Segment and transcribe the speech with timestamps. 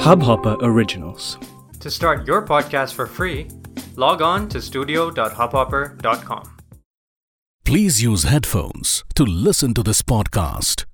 [0.00, 1.36] Hubhopper Originals.
[1.80, 3.48] To start your podcast for free,
[3.96, 6.56] log on to studio.hubhopper.com.
[7.66, 10.86] Please use headphones to listen to this podcast.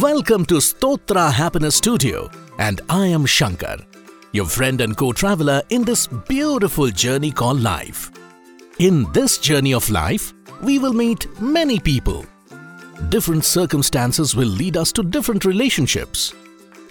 [0.00, 2.30] Welcome to Stotra Happiness Studio,
[2.60, 3.84] and I am Sankar,
[4.32, 8.12] your friend and co traveler in this beautiful journey called life.
[8.78, 10.32] In this journey of life,
[10.62, 12.24] we will meet many people.
[13.08, 16.34] Different circumstances will lead us to different relationships.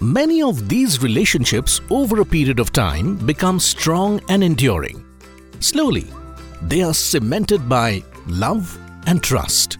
[0.00, 5.04] Many of these relationships, over a period of time, become strong and enduring.
[5.60, 6.06] Slowly,
[6.62, 9.78] they are cemented by love and trust.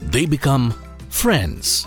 [0.00, 0.72] They become
[1.10, 1.86] friends.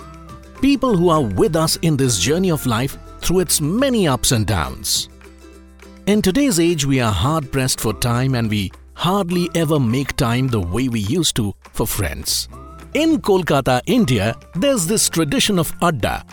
[0.61, 4.45] People who are with us in this journey of life through its many ups and
[4.45, 5.09] downs.
[6.07, 10.47] In today's age, we are hard pressed for time and we hardly ever make time
[10.47, 12.47] the way we used to for friends.
[12.93, 16.25] In Kolkata, India, there's this tradition of adda,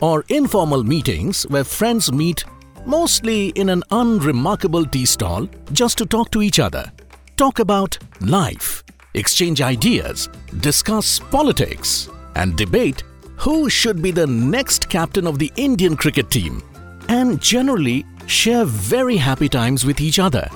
[0.00, 2.44] or informal meetings where friends meet
[2.84, 6.92] mostly in an unremarkable tea stall just to talk to each other,
[7.36, 10.28] talk about life, exchange ideas,
[10.60, 13.02] discuss politics, and debate
[13.36, 16.62] who should be the next captain of the Indian cricket team,
[17.08, 20.48] and generally share very happy times with each other.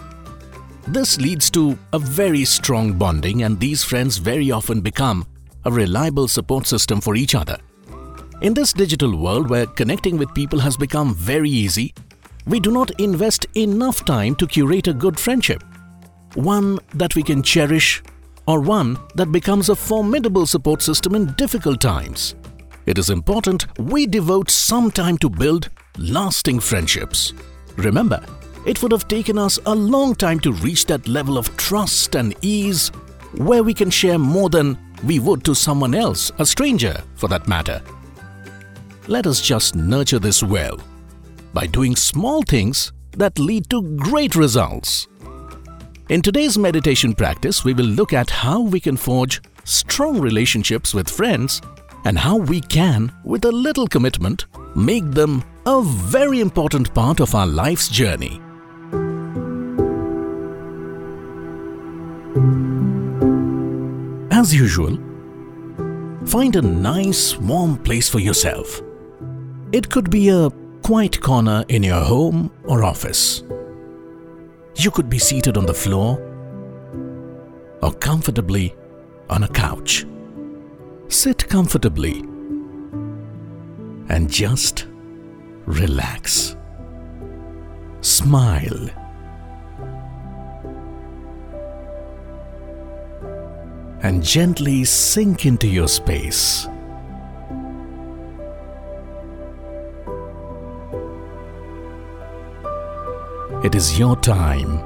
[0.86, 5.26] This leads to a very strong bonding, and these friends very often become
[5.66, 7.58] a reliable support system for each other.
[8.40, 11.92] In this digital world where connecting with people has become very easy,
[12.46, 15.64] we do not invest enough time to curate a good friendship.
[16.34, 18.02] One that we can cherish,
[18.46, 22.36] or one that becomes a formidable support system in difficult times.
[22.86, 27.32] It is important we devote some time to build lasting friendships.
[27.76, 28.24] Remember,
[28.64, 32.36] it would have taken us a long time to reach that level of trust and
[32.42, 32.88] ease
[33.34, 37.48] where we can share more than we would to someone else, a stranger for that
[37.48, 37.82] matter.
[39.08, 40.80] Let us just nurture this well
[41.52, 45.06] by doing small things that lead to great results.
[46.08, 51.08] In today's meditation practice, we will look at how we can forge strong relationships with
[51.08, 51.60] friends
[52.04, 54.46] and how we can, with a little commitment,
[54.76, 58.40] make them a very important part of our life's journey.
[64.36, 64.98] As usual,
[66.26, 68.82] find a nice warm place for yourself.
[69.72, 70.50] It could be a
[70.82, 73.44] quiet corner in your home or office.
[74.74, 76.20] You could be seated on the floor
[77.80, 78.74] or comfortably
[79.30, 80.04] on a couch.
[81.08, 82.20] Sit comfortably
[84.10, 84.86] and just
[85.64, 86.56] relax.
[88.02, 88.90] Smile.
[94.02, 96.68] And gently sink into your space.
[103.64, 104.78] It is your time.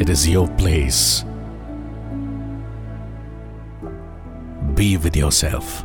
[0.00, 1.24] It is your place.
[4.74, 5.84] Be with yourself.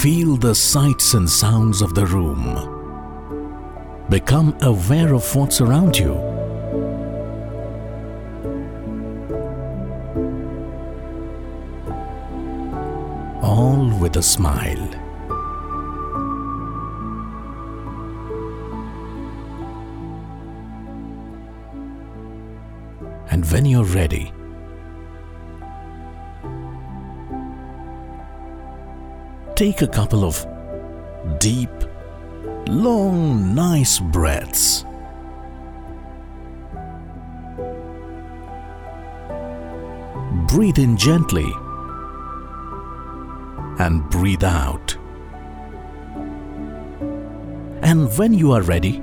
[0.00, 2.42] Feel the sights and sounds of the room.
[4.08, 6.14] Become aware of what's around you.
[13.42, 14.88] All with a smile.
[23.30, 24.32] And when you're ready,
[29.60, 30.46] take a couple of
[31.38, 31.68] deep,
[32.66, 34.86] long, nice breaths.
[40.48, 41.52] Breathe in gently
[43.78, 44.96] and breathe out.
[47.82, 49.02] And when you are ready,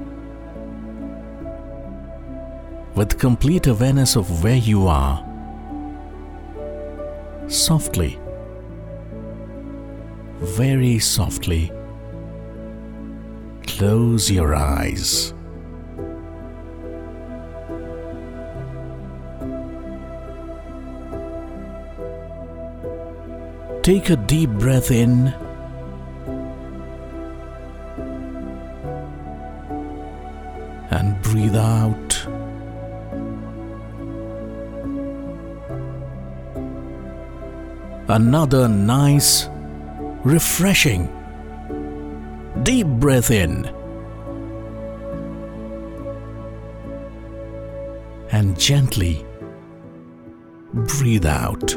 [2.95, 5.23] with complete awareness of where you are,
[7.47, 8.19] softly,
[10.39, 11.71] very softly,
[13.65, 15.33] close your eyes.
[23.83, 25.33] Take a deep breath in
[30.91, 32.27] and breathe out.
[38.09, 39.47] Another nice,
[40.27, 41.07] refreshing,
[42.63, 43.65] Deep breath in.
[48.31, 49.25] And gently
[50.73, 51.75] breathe out.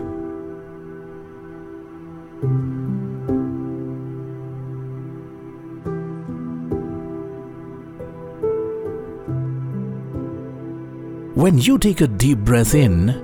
[11.36, 13.14] When you take a deep breath in,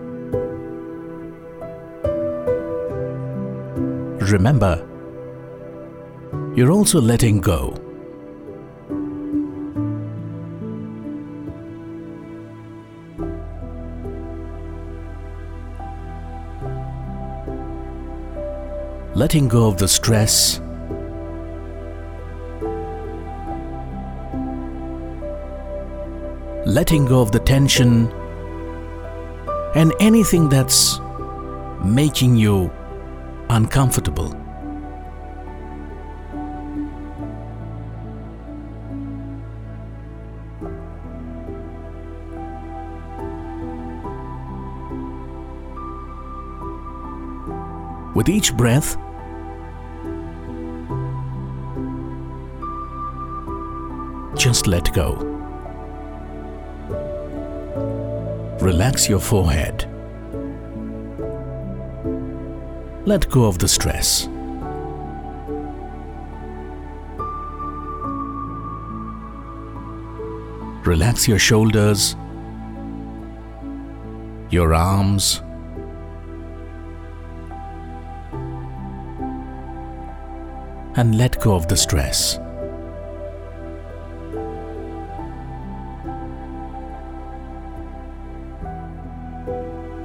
[4.20, 4.86] remember,
[6.56, 7.74] you're also letting go.
[19.14, 20.60] Letting go of the stress,
[26.64, 28.10] letting go of the tension,
[29.74, 31.00] and anything that's
[31.84, 32.70] making you
[33.50, 34.45] uncomfortable.
[48.16, 48.96] With each breath,
[54.38, 55.16] just let go.
[58.62, 59.84] Relax your forehead.
[63.04, 64.26] Let go of the stress.
[70.86, 72.16] Relax your shoulders,
[74.48, 75.42] your arms,
[80.96, 82.38] and let go of the stress.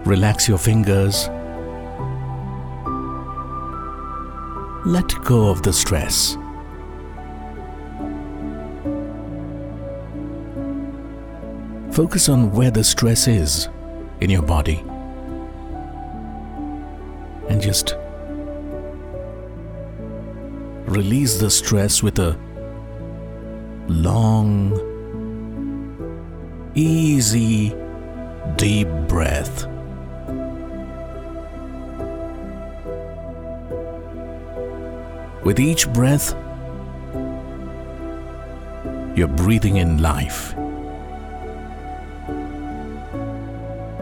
[0.05, 1.29] Relax your fingers.
[4.85, 6.35] Let go of the stress.
[11.93, 13.69] Focus on where the stress is
[14.19, 14.83] in your body.
[17.47, 17.95] And just
[20.91, 22.37] release the stress with a
[23.87, 24.77] long,
[26.75, 27.73] easy,
[28.57, 29.67] deep breath.
[35.45, 36.35] With each breath,
[39.17, 40.53] you're breathing in life.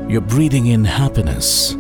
[0.10, 1.76] You're breathing in happiness.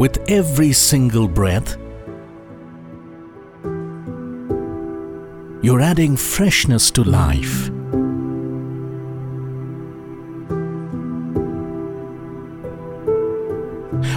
[0.00, 1.76] With every single breath,
[5.62, 7.68] you're adding freshness to life.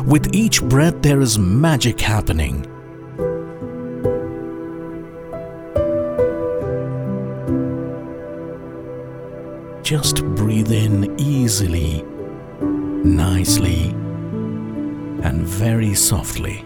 [0.08, 2.66] With each breath, there is magic happening.
[9.84, 12.04] Just breathe in easily,
[13.04, 13.94] nicely,
[15.24, 16.64] and very softly.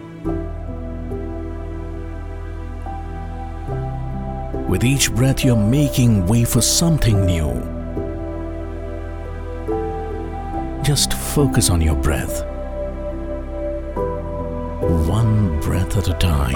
[4.68, 7.52] With each breath, you're making way for something new.
[10.82, 12.44] Just focus on your breath.
[15.08, 16.54] One breath at a time.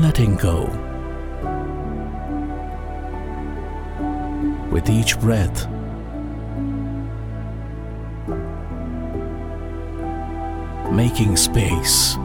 [0.00, 0.66] Letting go.
[4.70, 5.66] With each breath,
[10.98, 12.18] making space.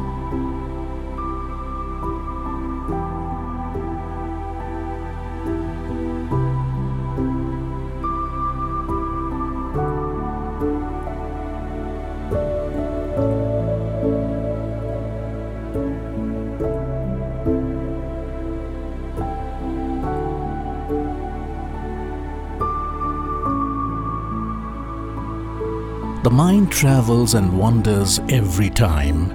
[26.34, 29.30] Mind travels and wanders every time.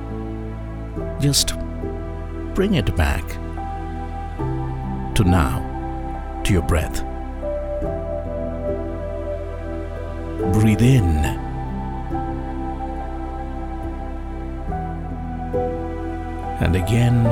[1.20, 1.54] Just
[2.54, 3.24] bring it back
[5.14, 5.62] to now,
[6.42, 7.04] to your breath.
[10.54, 11.24] Breathe in.
[16.60, 17.22] And again,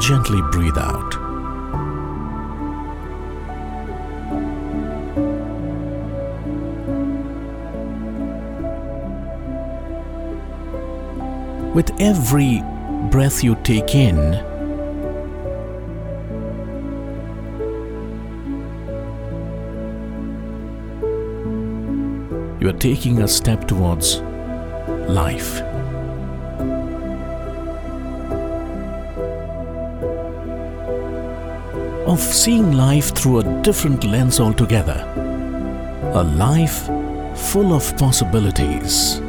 [0.00, 1.27] gently breathe out.
[11.78, 12.60] with every
[13.08, 14.16] breath you take in,
[22.60, 24.16] you are taking a step towards
[25.08, 25.60] life.
[32.08, 35.00] Of seeing life through a different lens altogether,
[36.12, 36.86] a life
[37.36, 39.20] full of possibilities.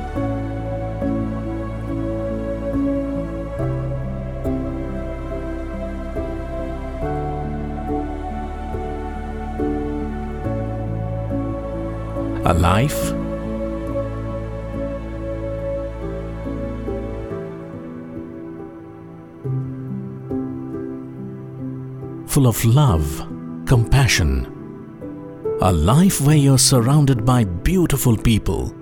[12.46, 13.14] A life
[22.30, 23.28] full of love,
[23.66, 24.46] compassion.
[25.62, 28.74] A life where you're surrounded by beautiful people.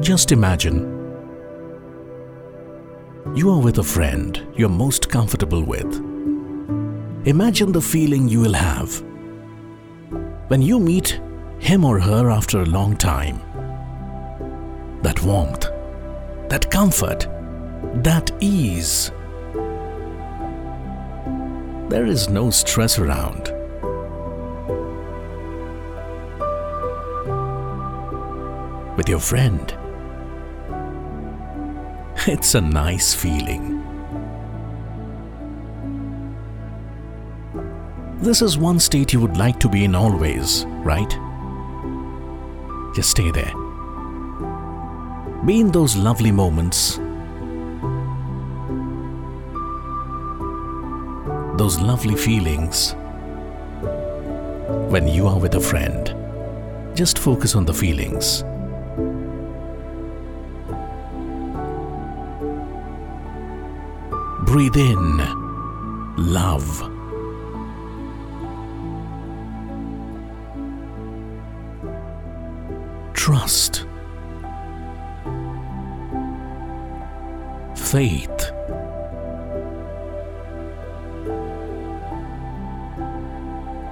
[0.00, 0.92] Just imagine
[3.34, 6.15] you are with a friend you're most comfortable with.
[7.26, 9.02] Imagine the feeling you will have
[10.46, 11.20] when you meet
[11.58, 13.40] him or her after a long time.
[15.02, 15.68] That warmth,
[16.48, 17.26] that comfort,
[18.04, 19.10] that ease.
[21.88, 23.52] There is no stress around.
[28.96, 29.74] With your friend,
[32.28, 33.85] it's a nice feeling.
[38.26, 41.08] This is one state you would like to be in always, right?
[42.92, 43.52] Just stay there.
[45.44, 46.98] Be in those lovely moments
[51.56, 52.96] those lovely feelings
[54.90, 56.12] when you are with a friend.
[56.96, 58.42] Just focus on the feelings.
[64.44, 65.18] Breathe in
[66.16, 66.95] love.
[73.26, 73.84] Trust.
[77.74, 78.52] Faith.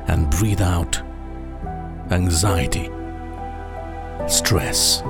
[0.07, 1.03] and breathe out
[2.13, 2.89] anxiety,
[4.29, 5.03] stress.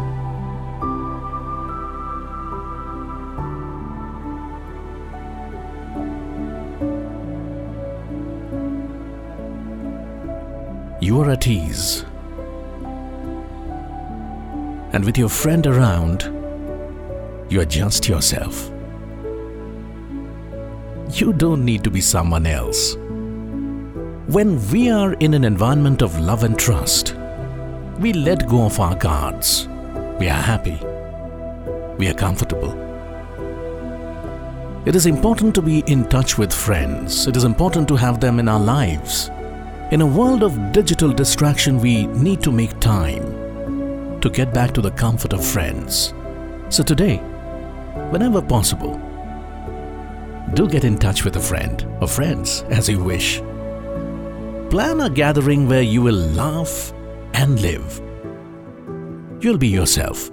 [11.03, 12.07] You are at ease.
[14.95, 16.23] And with your friend around,
[17.51, 18.71] you are just yourself.
[21.11, 22.95] You don't need to be someone else.
[24.29, 27.17] When we are in an environment of love and trust,
[27.99, 29.67] we let go of our guards.
[30.21, 30.79] We are happy.
[31.99, 32.73] We are comfortable.
[34.87, 37.27] It is important to be in touch with friends.
[37.27, 39.29] It is important to have them in our lives.
[39.91, 43.44] In a world of digital distraction, we need to make time
[44.25, 46.15] to get back to the comfort of friends.
[46.71, 47.19] So today,
[48.09, 48.99] whenever possible,
[50.55, 53.41] do get in touch with a friend or friends as you wish.
[54.71, 56.95] Plan a gathering where you will laugh
[57.35, 58.01] and live.
[59.41, 60.31] You'll be yourself.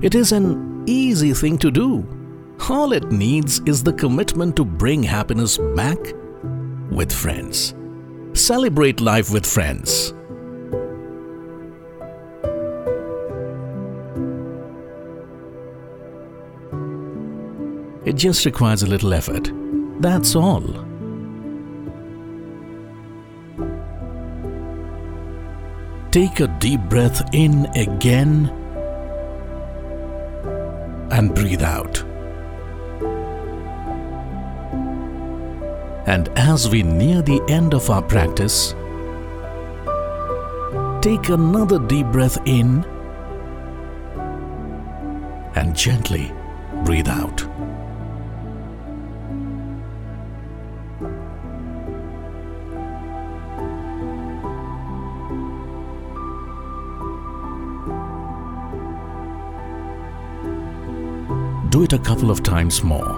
[0.00, 2.08] It is an easy thing to do.
[2.70, 5.98] All it needs is the commitment to bring happiness back
[6.90, 7.74] with friends.
[8.32, 10.14] Celebrate life with friends.
[18.12, 19.50] It just requires a little effort.
[20.02, 20.60] That's all.
[26.10, 28.50] Take a deep breath in again
[31.10, 32.02] and breathe out.
[36.06, 38.74] And as we near the end of our practice,
[41.00, 42.84] take another deep breath in
[45.54, 46.30] and gently
[46.84, 47.51] breathe out.
[61.72, 63.12] Do it a couple of times more.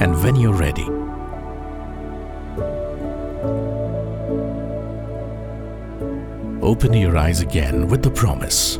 [0.00, 0.84] And when you're ready,
[6.60, 8.78] open your eyes again with the promise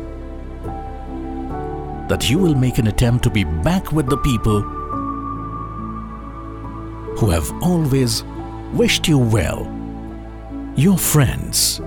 [2.09, 4.61] that you will make an attempt to be back with the people
[7.17, 8.23] who have always
[8.71, 9.65] wished you well,
[10.75, 11.81] your friends.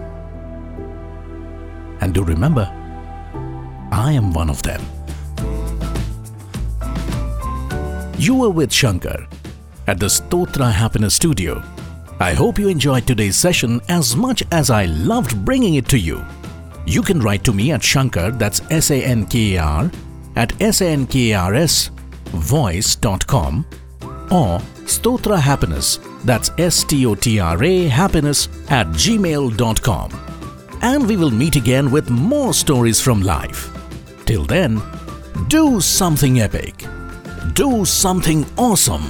[2.00, 2.69] And do remember,
[3.93, 4.85] I am one of them.
[8.25, 9.26] You were with Sankar
[9.87, 11.62] at the Stotra Happiness Studio
[12.21, 16.25] I hope you enjoyed today's session as much as I loved bringing it to you.
[16.87, 19.90] You can write to me at Sankar, that's S A N K A R,
[20.37, 21.90] at sankars
[22.31, 23.66] voice.com
[24.31, 30.11] or Stotra Happiness, that's S T O T R A happiness at gmail.com.
[30.83, 33.71] And we will meet again with more stories from life.
[34.25, 34.81] Till then,
[35.49, 36.85] do something epic.
[37.58, 39.04] Do something awesome.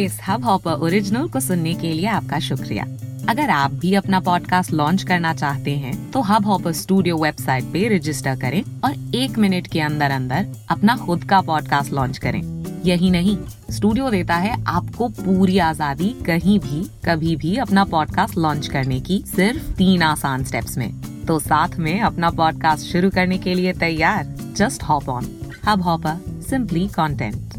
[0.00, 2.84] इस hub hopper original को सुनने के लिए आपका शुक्रिया।
[3.28, 7.86] अगर आप भी अपना पॉडकास्ट लॉन्च करना चाहते हैं तो हब हॉपर स्टूडियो वेबसाइट पे
[7.96, 12.42] रजिस्टर करें और एक मिनट के अंदर अंदर अपना खुद का पॉडकास्ट लॉन्च करें।
[12.84, 13.36] यही नहीं
[13.70, 19.22] स्टूडियो देता है आपको पूरी आज़ादी कहीं भी, कभी भी अपना पॉडकास्ट लॉन्च करने की
[19.26, 24.24] सिर्फ़ तीन आसान स्टेप्स में। तो साथ में अपना पॉडकास्ट शुरू करने के लिए तैयार।
[24.56, 25.26] Just hop on
[25.66, 27.53] hub hopper simply content